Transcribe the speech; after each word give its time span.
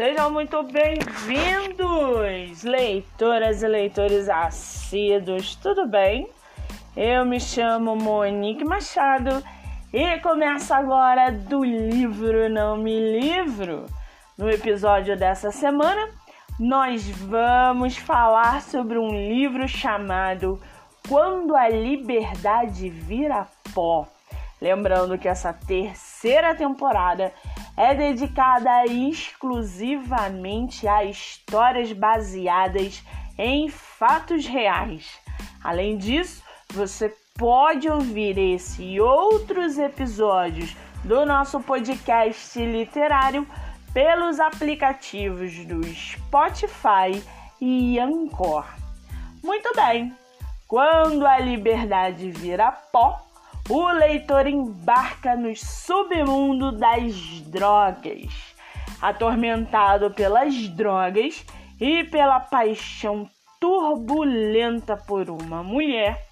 Sejam 0.00 0.30
muito 0.30 0.62
bem-vindos, 0.62 2.62
leitoras 2.62 3.62
e 3.62 3.68
leitores 3.68 4.30
assíduos, 4.30 5.56
tudo 5.56 5.86
bem? 5.86 6.26
Eu 6.96 7.26
me 7.26 7.38
chamo 7.38 7.94
Monique 7.94 8.64
Machado 8.64 9.44
e 9.92 10.18
começo 10.20 10.72
agora 10.72 11.30
do 11.30 11.62
livro 11.62 12.48
Não 12.48 12.78
Me 12.78 13.20
Livro. 13.20 13.84
No 14.38 14.48
episódio 14.48 15.18
dessa 15.18 15.50
semana, 15.50 16.08
nós 16.58 17.06
vamos 17.10 17.98
falar 17.98 18.62
sobre 18.62 18.96
um 18.96 19.10
livro 19.10 19.68
chamado 19.68 20.58
Quando 21.10 21.54
a 21.54 21.68
Liberdade 21.68 22.88
Vira 22.88 23.46
Pó. 23.74 24.08
Lembrando 24.62 25.18
que 25.18 25.28
essa 25.28 25.52
terceira 25.52 26.54
temporada 26.54 27.34
é 27.80 27.94
dedicada 27.94 28.84
exclusivamente 28.84 30.86
a 30.86 31.02
histórias 31.02 31.90
baseadas 31.92 33.02
em 33.38 33.70
fatos 33.70 34.44
reais. 34.44 35.18
Além 35.64 35.96
disso, 35.96 36.42
você 36.74 37.08
pode 37.38 37.88
ouvir 37.88 38.36
esse 38.36 38.82
e 38.82 39.00
outros 39.00 39.78
episódios 39.78 40.76
do 41.02 41.24
nosso 41.24 41.58
podcast 41.60 42.62
literário 42.62 43.48
pelos 43.94 44.38
aplicativos 44.38 45.64
do 45.64 45.82
Spotify 45.82 47.24
e 47.58 47.98
Anchor. 47.98 48.66
Muito 49.42 49.74
bem, 49.74 50.14
quando 50.68 51.26
a 51.26 51.38
liberdade 51.38 52.30
vira 52.30 52.70
pó, 52.70 53.29
o 53.68 53.88
leitor 53.88 54.46
embarca 54.46 55.36
no 55.36 55.54
submundo 55.54 56.72
das 56.72 57.14
drogas. 57.42 58.54
Atormentado 59.00 60.10
pelas 60.10 60.68
drogas 60.68 61.44
e 61.80 62.04
pela 62.04 62.40
paixão 62.40 63.28
turbulenta 63.60 64.96
por 64.96 65.30
uma 65.30 65.62
mulher, 65.62 66.26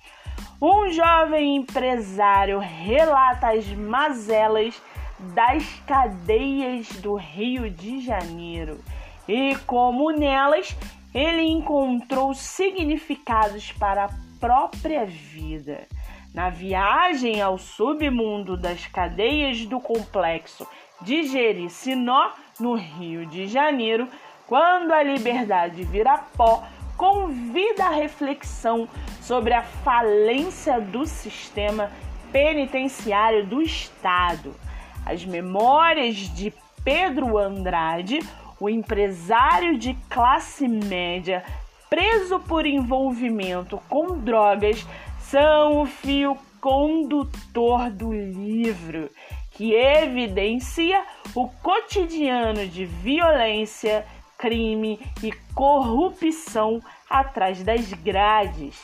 um 0.60 0.90
jovem 0.90 1.56
empresário 1.56 2.58
relata 2.58 3.50
as 3.50 3.66
mazelas 3.68 4.80
das 5.34 5.64
cadeias 5.86 6.88
do 7.00 7.14
Rio 7.14 7.70
de 7.70 8.00
Janeiro 8.00 8.78
e 9.26 9.56
como 9.66 10.10
nelas 10.10 10.76
ele 11.14 11.42
encontrou 11.42 12.34
significados 12.34 13.72
para 13.72 14.08
própria 14.38 15.04
vida. 15.04 15.86
Na 16.34 16.50
viagem 16.50 17.40
ao 17.40 17.58
submundo 17.58 18.56
das 18.56 18.86
cadeias 18.86 19.64
do 19.66 19.80
complexo 19.80 20.66
de 21.00 21.26
Jericinó, 21.26 22.30
no 22.58 22.74
Rio 22.74 23.24
de 23.26 23.46
Janeiro, 23.46 24.08
quando 24.46 24.92
a 24.92 25.02
liberdade 25.02 25.84
vira 25.84 26.18
pó, 26.36 26.64
convida 26.96 27.86
a 27.86 27.90
reflexão 27.90 28.88
sobre 29.20 29.54
a 29.54 29.62
falência 29.62 30.80
do 30.80 31.06
sistema 31.06 31.90
penitenciário 32.32 33.46
do 33.46 33.62
Estado. 33.62 34.54
As 35.06 35.24
memórias 35.24 36.16
de 36.16 36.52
Pedro 36.84 37.38
Andrade, 37.38 38.18
o 38.60 38.68
empresário 38.68 39.78
de 39.78 39.94
classe 40.10 40.66
média 40.66 41.44
preso 41.88 42.40
por 42.40 42.66
envolvimento 42.66 43.80
com 43.88 44.18
drogas, 44.18 44.84
são 45.18 45.82
o 45.82 45.86
fio 45.86 46.36
condutor 46.60 47.88
do 47.90 48.12
livro, 48.12 49.10
que 49.52 49.72
evidencia 49.74 51.02
o 51.34 51.48
cotidiano 51.48 52.66
de 52.66 52.84
violência, 52.84 54.04
crime 54.36 55.00
e 55.22 55.32
corrupção 55.54 56.82
atrás 57.08 57.62
das 57.62 57.90
grades. 57.92 58.76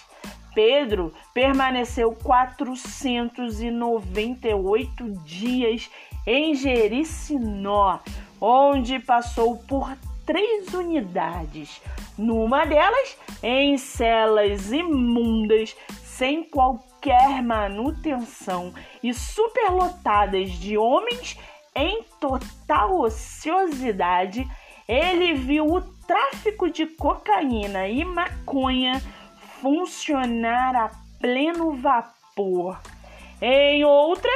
Pedro 0.55 1.13
permaneceu 1.33 2.13
498 2.13 5.11
dias 5.25 5.91
em 6.27 6.55
Jericinó, 6.55 7.99
onde 8.41 9.01
passou 9.01 9.59
por 9.59 9.95
três 10.25 10.73
unidades. 10.75 11.81
Numa 12.17 12.65
delas, 12.65 13.17
em 13.43 13.77
celas 13.77 14.73
imundas, 14.73 15.77
sem 16.03 16.45
qualquer 16.45 17.43
manutenção 17.43 18.73
e 19.03 19.13
superlotadas 19.13 20.51
de 20.53 20.79
homens 20.79 21.39
em 21.75 22.05
total 22.21 23.01
ociosidade, 23.01 24.47
ele 24.87 25.35
viu 25.35 25.67
o 25.67 25.81
tráfico 26.07 26.71
de 26.71 26.87
cocaína 26.87 27.89
e 27.89 28.05
maconha 28.05 29.03
funcionar 29.61 30.77
a 30.77 30.91
pleno 31.19 31.73
vapor. 31.73 32.79
Em 33.41 33.85
outra, 33.85 34.31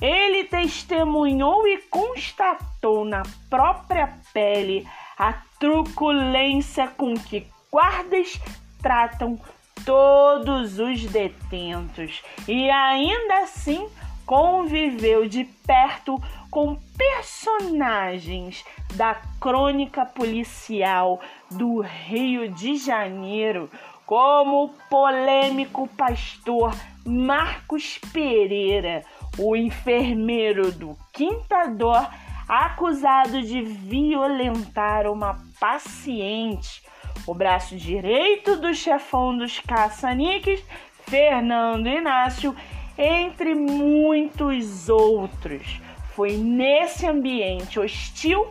ele 0.00 0.44
testemunhou 0.44 1.66
e 1.66 1.78
constatou 1.82 3.04
na 3.04 3.22
própria 3.48 4.18
pele 4.34 4.86
a 5.22 5.34
truculência 5.60 6.88
com 6.88 7.14
que 7.14 7.46
guardas 7.70 8.40
tratam 8.82 9.38
todos 9.84 10.80
os 10.80 11.04
detentos. 11.06 12.20
E 12.48 12.68
ainda 12.68 13.44
assim 13.44 13.88
conviveu 14.26 15.28
de 15.28 15.44
perto 15.44 16.20
com 16.50 16.76
personagens 16.98 18.64
da 18.94 19.14
crônica 19.40 20.04
policial 20.04 21.20
do 21.48 21.80
Rio 21.80 22.48
de 22.48 22.76
Janeiro, 22.76 23.70
como 24.04 24.64
o 24.64 24.68
polêmico 24.90 25.86
pastor 25.96 26.74
Marcos 27.06 27.98
Pereira, 28.12 29.04
o 29.38 29.54
enfermeiro 29.54 30.72
do 30.72 30.98
Quintador, 31.12 32.08
acusado 32.52 33.40
de 33.42 33.62
violentar 33.62 35.10
uma 35.10 35.38
paciente 35.58 36.82
o 37.26 37.34
braço 37.34 37.76
direito 37.76 38.56
do 38.56 38.74
chefão 38.74 39.36
dos 39.36 39.60
caça-níqueis, 39.60 40.64
Fernando 41.06 41.86
Inácio, 41.86 42.54
entre 42.96 43.54
muitos 43.54 44.88
outros. 44.88 45.80
Foi 46.14 46.36
nesse 46.36 47.06
ambiente 47.06 47.78
hostil, 47.78 48.46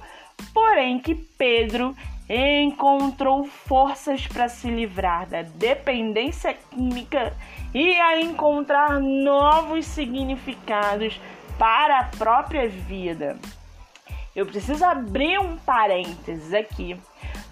porém, 0.53 0.99
que 0.99 1.15
Pedro 1.15 1.95
encontrou 2.29 3.43
forças 3.43 4.25
para 4.25 4.47
se 4.47 4.69
livrar 4.69 5.27
da 5.27 5.41
dependência 5.41 6.53
química 6.53 7.35
e 7.73 7.99
a 7.99 8.21
encontrar 8.21 8.99
novos 8.99 9.85
significados 9.85 11.19
para 11.59 11.99
a 11.99 12.03
própria 12.05 12.69
vida. 12.69 13.37
Eu 14.35 14.45
preciso 14.45 14.85
abrir 14.85 15.39
um 15.39 15.57
parênteses 15.57 16.53
aqui 16.53 16.97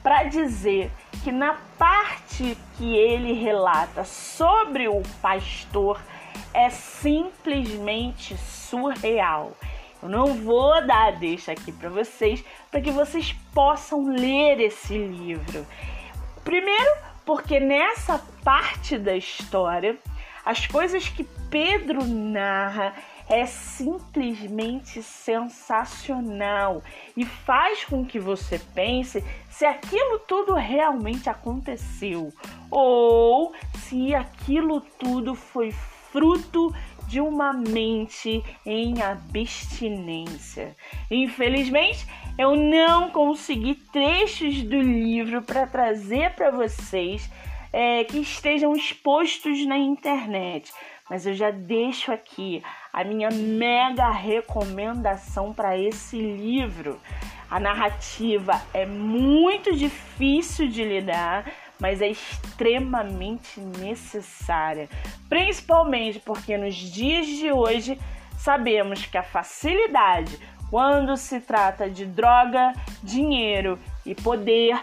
para 0.01 0.23
dizer 0.23 0.91
que 1.23 1.31
na 1.31 1.57
parte 1.77 2.57
que 2.77 2.95
ele 2.95 3.33
relata 3.33 4.05
sobre 4.05 4.87
o 4.87 5.01
pastor 5.21 5.99
é 6.53 6.69
simplesmente 6.69 8.37
surreal. 8.37 9.51
Eu 10.01 10.07
não 10.07 10.27
vou 10.35 10.85
dar 10.87 11.09
a 11.09 11.11
deixa 11.11 11.51
aqui 11.51 11.71
para 11.73 11.89
vocês, 11.89 12.43
para 12.71 12.79
que 12.79 12.91
vocês 12.91 13.33
possam 13.53 14.07
ler 14.15 14.61
esse 14.61 14.97
livro. 14.97 15.67
Primeiro, 16.45 16.91
porque 17.25 17.59
nessa 17.59 18.17
parte 18.43 18.97
da 18.97 19.15
história, 19.15 19.97
as 20.45 20.65
coisas 20.65 21.09
que 21.09 21.25
Pedro 21.49 22.05
narra 22.05 22.93
é 23.29 23.45
simplesmente 23.45 25.03
sensacional 25.03 26.81
e 27.15 27.23
faz 27.23 27.85
com 27.85 28.03
que 28.03 28.19
você 28.19 28.59
pense 28.73 29.23
se 29.49 29.65
aquilo 29.65 30.19
tudo 30.19 30.55
realmente 30.55 31.29
aconteceu 31.29 32.33
ou 32.71 33.53
se 33.77 34.15
aquilo 34.15 34.81
tudo 34.81 35.35
foi 35.35 35.71
fruto 36.11 36.73
de 37.07 37.19
uma 37.19 37.53
mente 37.53 38.43
em 38.65 39.01
abstinência. 39.01 40.75
Infelizmente, 41.09 42.05
eu 42.37 42.55
não 42.55 43.09
consegui 43.09 43.75
trechos 43.75 44.61
do 44.61 44.79
livro 44.79 45.41
para 45.41 45.65
trazer 45.65 46.31
para 46.35 46.51
vocês 46.51 47.29
é, 47.71 48.03
que 48.03 48.19
estejam 48.19 48.75
expostos 48.75 49.65
na 49.65 49.77
internet, 49.77 50.71
mas 51.09 51.25
eu 51.25 51.33
já 51.33 51.51
deixo 51.51 52.11
aqui 52.11 52.63
a 52.93 53.03
minha 53.03 53.29
mega 53.29 54.09
recomendação 54.09 55.53
para 55.53 55.77
esse 55.77 56.17
livro. 56.17 56.99
A 57.49 57.59
narrativa 57.59 58.61
é 58.73 58.85
muito 58.85 59.75
difícil 59.75 60.67
de 60.67 60.83
lidar, 60.83 61.51
mas 61.79 62.01
é 62.01 62.09
extremamente 62.09 63.59
necessária, 63.59 64.89
principalmente 65.27 66.19
porque 66.19 66.57
nos 66.57 66.75
dias 66.75 67.25
de 67.25 67.51
hoje 67.51 67.99
sabemos 68.37 69.05
que 69.05 69.17
a 69.17 69.23
facilidade 69.23 70.39
quando 70.69 71.17
se 71.17 71.39
trata 71.39 71.89
de 71.89 72.05
droga, 72.05 72.73
dinheiro 73.03 73.79
e 74.05 74.13
poder, 74.13 74.79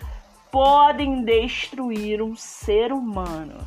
podem 0.56 1.22
destruir 1.22 2.22
um 2.22 2.34
ser 2.34 2.90
humano. 2.90 3.58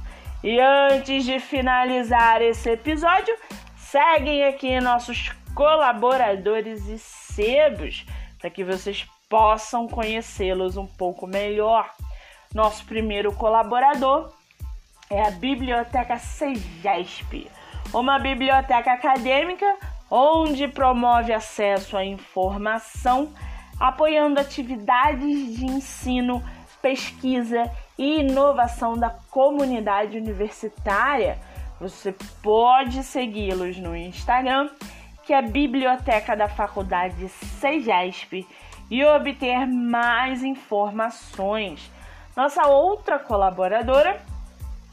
E 0.44 0.60
antes 0.60 1.24
de 1.24 1.40
finalizar 1.40 2.42
esse 2.42 2.68
episódio, 2.72 3.36
seguem 3.78 4.46
aqui 4.46 4.82
nossos 4.82 5.30
colaboradores 5.54 6.88
e 6.88 6.98
sebos 6.98 8.08
para 8.40 8.50
que 8.50 8.64
vocês 8.64 9.08
possam 9.30 9.88
conhecê-los 9.88 10.78
um 10.78 10.88
pouco 10.88 11.28
melhor. 11.28 11.94
Nosso 12.56 12.84
primeiro 12.86 13.32
colaborador 13.34 14.34
é 15.12 15.28
a 15.28 15.30
Biblioteca 15.30 16.18
SEGESP, 16.18 17.52
uma 17.94 18.18
biblioteca 18.18 18.94
acadêmica 18.94 19.78
onde 20.10 20.68
promove 20.68 21.34
acesso 21.34 21.96
à 21.96 22.04
informação, 22.04 23.32
apoiando 23.80 24.40
atividades 24.40 25.56
de 25.56 25.66
ensino, 25.66 26.44
pesquisa 26.82 27.70
e 27.98 28.22
inovação 28.22 28.98
da 28.98 29.10
comunidade 29.10 30.18
universitária. 30.18 31.38
Você 31.80 32.14
pode 32.42 33.04
segui-los 33.04 33.78
no 33.78 33.96
Instagram, 33.96 34.70
que 35.24 35.34
é 35.34 35.42
Biblioteca 35.42 36.36
da 36.36 36.48
Faculdade 36.48 37.30
SEGESP, 37.30 38.48
e 38.90 39.06
obter 39.06 39.68
mais 39.68 40.44
informações. 40.44 41.92
Nossa 42.36 42.68
outra 42.68 43.20
colaboradora 43.20 44.20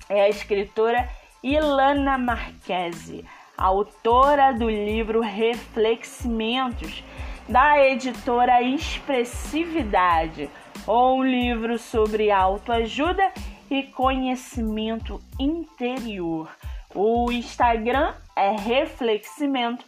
é 0.09 0.23
a 0.23 0.29
escritora 0.29 1.09
Ilana 1.43 2.19
Marquese 2.19 3.25
autora 3.57 4.53
do 4.53 4.69
livro 4.69 5.21
Refleximentos, 5.21 7.03
da 7.49 7.83
editora 7.83 8.61
Expressividade, 8.63 10.51
um 10.87 11.23
livro 11.23 11.79
sobre 11.79 12.31
autoajuda 12.31 13.33
e 13.71 13.83
conhecimento 13.85 15.21
interior. 15.39 16.49
O 16.95 17.31
Instagram 17.31 18.15
é 18.35 18.51
Refleximento 18.57 19.85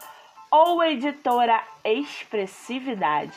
ou 0.50 0.82
editora 0.82 1.62
Expressividade. 1.85 3.32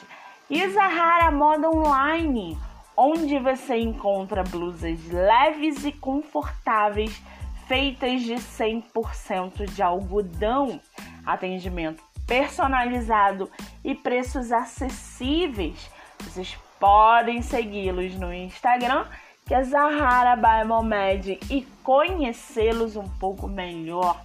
Zahara 0.73 1.31
Moda 1.31 1.69
Online, 1.69 2.57
onde 2.97 3.39
você 3.39 3.77
encontra 3.77 4.43
blusas 4.43 4.99
leves 5.07 5.85
e 5.85 5.91
confortáveis 5.91 7.21
feitas 7.67 8.23
de 8.23 8.33
100% 8.33 9.65
de 9.71 9.81
algodão, 9.81 10.81
atendimento 11.25 12.03
personalizado 12.27 13.49
e 13.83 13.93
preços 13.93 14.51
acessíveis. 14.51 15.89
Vocês 16.19 16.57
podem 16.81 17.41
segui-los 17.43 18.15
no 18.15 18.33
Instagram, 18.33 19.05
que 19.45 19.53
é 19.53 19.63
Zahara 19.63 20.35
by 20.35 20.67
Momed, 20.67 21.39
e 21.49 21.61
conhecê-los 21.83 22.95
um 22.95 23.07
pouco 23.07 23.47
melhor. 23.47 24.19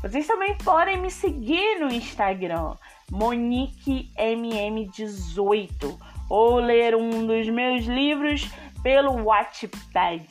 Vocês 0.00 0.26
também 0.26 0.56
podem 0.56 0.96
me 0.96 1.10
seguir 1.10 1.78
no 1.78 1.92
Instagram, 1.92 2.76
MoniqueMM18, 3.12 5.98
ou 6.30 6.54
ler 6.56 6.96
um 6.96 7.26
dos 7.26 7.46
meus 7.48 7.84
livros 7.84 8.48
pelo 8.82 9.24
Wattpad. 9.24 10.26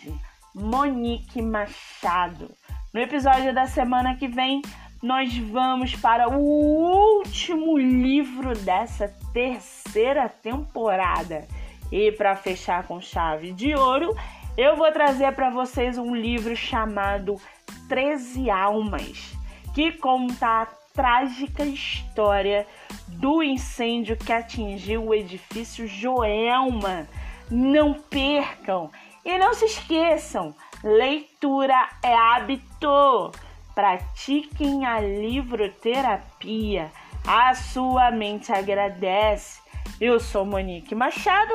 Monique 0.55 1.39
Machado. 1.39 2.49
No 2.91 2.99
episódio 2.99 3.53
da 3.53 3.67
semana 3.67 4.15
que 4.15 4.27
vem, 4.27 4.63
nós 5.03 5.37
vamos 5.37 5.95
para 5.95 6.27
o 6.27 6.39
último 6.39 7.77
livro 7.77 8.57
dessa 8.57 9.07
terceira 9.31 10.27
temporada. 10.27 11.47
E 11.91 12.11
para 12.11 12.35
fechar 12.35 12.83
com 12.83 12.99
chave 12.99 13.51
de 13.53 13.73
ouro, 13.75 14.15
eu 14.57 14.75
vou 14.75 14.91
trazer 14.91 15.31
para 15.33 15.49
vocês 15.49 15.97
um 15.97 16.15
livro 16.15 16.55
chamado 16.55 17.39
Treze 17.87 18.49
Almas, 18.49 19.33
que 19.73 19.91
conta 19.93 20.63
a 20.63 20.67
trágica 20.93 21.63
história 21.63 22.65
do 23.07 23.43
incêndio 23.43 24.17
que 24.17 24.33
atingiu 24.33 25.05
o 25.05 25.13
edifício 25.13 25.87
Joelma. 25.87 27.07
Não 27.49 27.93
percam! 27.93 28.91
E 29.23 29.37
não 29.37 29.53
se 29.53 29.65
esqueçam, 29.65 30.55
leitura 30.81 31.89
é 32.01 32.13
hábito. 32.13 33.31
Pratiquem 33.75 34.85
a 34.85 35.01
livroterapia. 35.01 36.89
A 37.27 37.53
sua 37.53 38.09
mente 38.09 38.51
agradece. 38.53 39.59
Eu 39.99 40.19
sou 40.19 40.45
Monique 40.45 40.93
Machado 40.93 41.53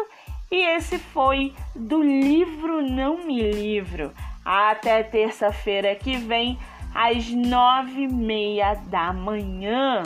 e 0.50 0.56
esse 0.76 0.98
foi 0.98 1.54
do 1.74 2.02
livro 2.02 2.82
Não 2.82 3.24
Me 3.24 3.50
Livro. 3.50 4.12
Até 4.44 5.02
terça-feira 5.02 5.94
que 5.94 6.16
vem, 6.16 6.58
às 6.94 7.30
nove 7.30 8.02
e 8.02 8.08
meia 8.08 8.74
da 8.74 9.12
manhã. 9.12 10.02